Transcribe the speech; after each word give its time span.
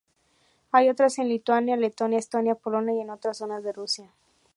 Hay 0.71 0.89
otras 0.89 1.19
en 1.19 1.29
Lituania, 1.29 1.77
Letonia, 1.77 2.17
Estonia, 2.17 2.55
Polonia 2.55 2.95
y 2.95 3.01
en 3.01 3.11
otras 3.11 3.37
zonas 3.37 3.63
de 3.63 3.71
Rusia. 3.71 4.11